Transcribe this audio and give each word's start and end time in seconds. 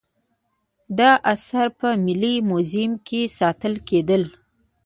دا 0.99 1.11
اثار 1.33 1.67
په 1.79 1.87
ملي 2.05 2.35
موزیم 2.49 2.91
کې 3.07 3.21
ساتل 3.39 3.73
کیدل 3.89 4.23